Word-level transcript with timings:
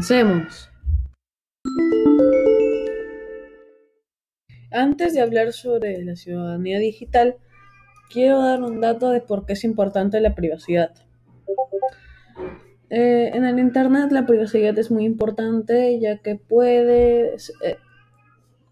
Comencemos. 0.00 0.70
Antes 4.70 5.12
de 5.12 5.20
hablar 5.20 5.52
sobre 5.52 6.02
la 6.02 6.16
ciudadanía 6.16 6.78
digital, 6.78 7.36
quiero 8.10 8.40
dar 8.40 8.62
un 8.62 8.80
dato 8.80 9.10
de 9.10 9.20
por 9.20 9.44
qué 9.44 9.52
es 9.52 9.64
importante 9.64 10.18
la 10.22 10.34
privacidad. 10.34 10.92
Eh, 12.88 13.30
en 13.34 13.44
el 13.44 13.58
Internet 13.58 14.10
la 14.10 14.24
privacidad 14.24 14.78
es 14.78 14.90
muy 14.90 15.04
importante 15.04 16.00
ya 16.00 16.16
que 16.16 16.34
puede 16.34 17.34
eh, 17.62 17.76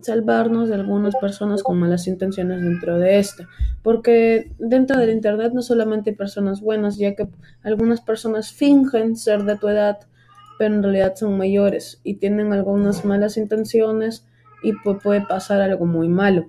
salvarnos 0.00 0.68
de 0.68 0.74
algunas 0.74 1.16
personas 1.16 1.62
con 1.62 1.78
malas 1.78 2.06
intenciones 2.06 2.60
dentro 2.60 2.98
de 2.98 3.18
esta. 3.18 3.48
Porque 3.82 4.52
dentro 4.58 4.98
del 4.98 5.08
Internet 5.08 5.54
no 5.54 5.62
solamente 5.62 6.10
hay 6.10 6.16
personas 6.16 6.60
buenas, 6.60 6.98
ya 6.98 7.14
que 7.14 7.28
algunas 7.62 8.02
personas 8.02 8.52
fingen 8.52 9.16
ser 9.16 9.44
de 9.44 9.56
tu 9.56 9.68
edad, 9.68 10.00
pero 10.58 10.74
en 10.74 10.82
realidad 10.82 11.14
son 11.16 11.36
mayores 11.36 12.00
y 12.04 12.14
tienen 12.14 12.52
algunas 12.52 13.04
malas 13.04 13.36
intenciones 13.36 14.26
y 14.62 14.72
puede 14.72 15.20
pasar 15.20 15.60
algo 15.60 15.86
muy 15.86 16.08
malo. 16.08 16.46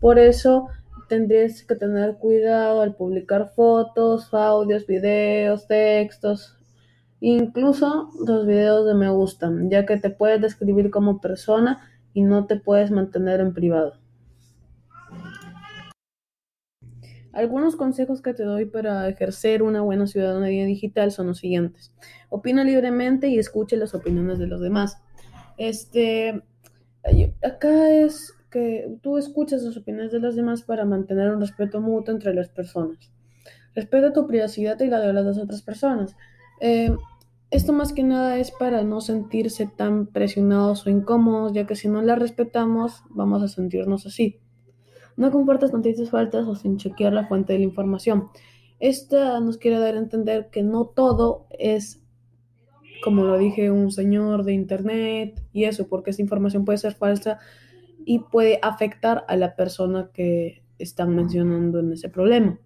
Por 0.00 0.18
eso 0.18 0.68
tendrías 1.08 1.64
que 1.64 1.74
tener 1.74 2.16
cuidado 2.16 2.82
al 2.82 2.94
publicar 2.94 3.52
fotos, 3.54 4.32
audios, 4.32 4.86
videos, 4.86 5.66
textos, 5.66 6.56
incluso 7.20 8.10
los 8.26 8.46
videos 8.46 8.86
de 8.86 8.94
me 8.94 9.10
gustan, 9.10 9.70
ya 9.70 9.86
que 9.86 9.96
te 9.96 10.10
puedes 10.10 10.40
describir 10.40 10.90
como 10.90 11.20
persona 11.20 11.80
y 12.14 12.22
no 12.22 12.46
te 12.46 12.56
puedes 12.56 12.90
mantener 12.90 13.40
en 13.40 13.52
privado. 13.52 13.94
Algunos 17.38 17.76
consejos 17.76 18.20
que 18.20 18.34
te 18.34 18.42
doy 18.42 18.64
para 18.64 19.08
ejercer 19.08 19.62
una 19.62 19.80
buena 19.80 20.08
ciudadanía 20.08 20.66
digital 20.66 21.12
son 21.12 21.28
los 21.28 21.38
siguientes. 21.38 21.92
Opina 22.30 22.64
libremente 22.64 23.28
y 23.28 23.38
escuche 23.38 23.76
las 23.76 23.94
opiniones 23.94 24.40
de 24.40 24.48
los 24.48 24.60
demás. 24.60 24.98
Este, 25.56 26.42
acá 27.40 27.94
es 27.94 28.34
que 28.50 28.92
tú 29.02 29.18
escuchas 29.18 29.62
las 29.62 29.76
opiniones 29.76 30.10
de 30.10 30.18
los 30.18 30.34
demás 30.34 30.62
para 30.62 30.84
mantener 30.84 31.30
un 31.30 31.40
respeto 31.40 31.80
mutuo 31.80 32.12
entre 32.12 32.34
las 32.34 32.48
personas. 32.48 33.12
Respeta 33.72 34.12
tu 34.12 34.26
privacidad 34.26 34.80
y 34.80 34.88
la 34.88 34.98
de 34.98 35.12
las 35.12 35.38
otras 35.38 35.62
personas. 35.62 36.16
Eh, 36.60 36.90
esto 37.52 37.72
más 37.72 37.92
que 37.92 38.02
nada 38.02 38.36
es 38.38 38.50
para 38.50 38.82
no 38.82 39.00
sentirse 39.00 39.70
tan 39.76 40.08
presionados 40.08 40.88
o 40.88 40.90
incómodos, 40.90 41.52
ya 41.52 41.68
que 41.68 41.76
si 41.76 41.86
no 41.86 42.02
la 42.02 42.16
respetamos, 42.16 43.04
vamos 43.10 43.44
a 43.44 43.48
sentirnos 43.48 44.06
así. 44.06 44.40
No 45.18 45.32
compartas 45.32 45.72
noticias 45.72 46.10
faltas 46.10 46.46
o 46.46 46.54
sin 46.54 46.76
chequear 46.76 47.12
la 47.12 47.26
fuente 47.26 47.52
de 47.52 47.58
la 47.58 47.64
información. 47.64 48.28
Esta 48.78 49.40
nos 49.40 49.58
quiere 49.58 49.80
dar 49.80 49.96
a 49.96 49.98
entender 49.98 50.48
que 50.50 50.62
no 50.62 50.86
todo 50.86 51.48
es, 51.50 52.00
como 53.02 53.24
lo 53.24 53.36
dije, 53.36 53.72
un 53.72 53.90
señor 53.90 54.44
de 54.44 54.52
internet 54.52 55.42
y 55.52 55.64
eso, 55.64 55.88
porque 55.88 56.10
esta 56.10 56.22
información 56.22 56.64
puede 56.64 56.78
ser 56.78 56.94
falsa 56.94 57.40
y 58.04 58.20
puede 58.20 58.60
afectar 58.62 59.24
a 59.26 59.36
la 59.36 59.56
persona 59.56 60.08
que 60.14 60.62
están 60.78 61.16
mencionando 61.16 61.80
en 61.80 61.92
ese 61.92 62.08
problema. 62.08 62.60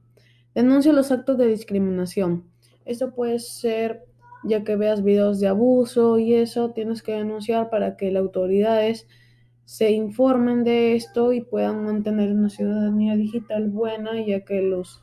Denuncia 0.54 0.92
los 0.92 1.10
actos 1.10 1.38
de 1.38 1.46
discriminación. 1.46 2.44
Esto 2.84 3.14
puede 3.14 3.38
ser 3.38 4.04
ya 4.44 4.62
que 4.62 4.76
veas 4.76 5.02
videos 5.02 5.40
de 5.40 5.48
abuso 5.48 6.18
y 6.18 6.34
eso, 6.34 6.72
tienes 6.72 7.02
que 7.02 7.12
denunciar 7.12 7.70
para 7.70 7.96
que 7.96 8.10
las 8.10 8.20
autoridades 8.20 9.06
se 9.64 9.90
informen 9.92 10.64
de 10.64 10.94
esto 10.94 11.32
y 11.32 11.40
puedan 11.40 11.84
mantener 11.84 12.32
una 12.32 12.50
ciudadanía 12.50 13.16
digital 13.16 13.70
buena, 13.70 14.20
ya 14.24 14.44
que 14.44 14.62
las 14.62 15.02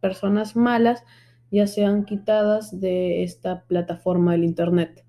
personas 0.00 0.56
malas 0.56 1.04
ya 1.50 1.66
sean 1.66 2.04
quitadas 2.04 2.80
de 2.80 3.22
esta 3.22 3.64
plataforma 3.66 4.32
del 4.32 4.44
Internet. 4.44 5.04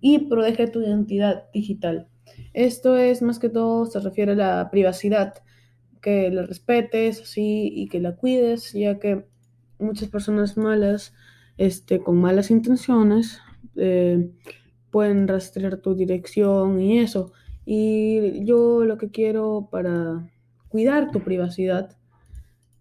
Y 0.00 0.26
protege 0.28 0.66
tu 0.66 0.80
identidad 0.80 1.44
digital. 1.52 2.08
Esto 2.52 2.96
es 2.96 3.22
más 3.22 3.38
que 3.38 3.48
todo, 3.48 3.86
se 3.86 4.00
refiere 4.00 4.32
a 4.32 4.36
la 4.36 4.70
privacidad, 4.70 5.34
que 6.00 6.30
la 6.30 6.42
respetes 6.42 7.20
así 7.20 7.70
y 7.74 7.88
que 7.88 8.00
la 8.00 8.16
cuides, 8.16 8.72
ya 8.72 8.98
que 8.98 9.26
muchas 9.78 10.08
personas 10.08 10.56
malas 10.56 11.14
este, 11.58 12.00
con 12.00 12.16
malas 12.16 12.50
intenciones, 12.50 13.40
eh, 13.76 14.30
pueden 14.90 15.28
rastrear 15.28 15.76
tu 15.78 15.94
dirección 15.94 16.80
y 16.80 16.98
eso. 17.00 17.32
Y 17.72 18.44
yo 18.44 18.84
lo 18.84 18.98
que 18.98 19.12
quiero 19.12 19.68
para 19.70 20.28
cuidar 20.68 21.12
tu 21.12 21.20
privacidad, 21.20 21.96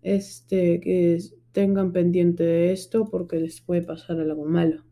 este, 0.02 0.80
que 0.80 1.20
tengan 1.52 1.92
pendiente 1.92 2.44
de 2.44 2.72
esto 2.72 3.08
porque 3.08 3.40
les 3.40 3.62
puede 3.62 3.84
pasar 3.84 4.20
algo 4.20 4.46
malo. 4.46 4.84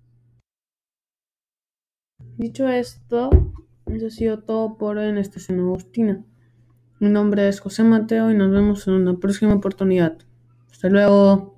Dicho 2.38 2.68
esto, 2.68 3.31
eso 3.88 4.06
ha 4.06 4.12
sido 4.12 4.44
todo 4.44 4.78
por 4.78 5.00
hoy 5.00 5.07
en 5.07 5.18
esta 5.18 5.40
escena 5.40 5.63
Agustina. 5.63 6.24
Mi 7.00 7.09
nombre 7.09 7.47
es 7.47 7.59
José 7.59 7.84
Mateo 7.84 8.30
y 8.30 8.36
nos 8.36 8.52
vemos 8.52 8.88
en 8.88 8.94
una 8.94 9.18
próxima 9.18 9.56
oportunidad. 9.56 10.19
Hasta 10.69 10.90
luego. 10.90 11.56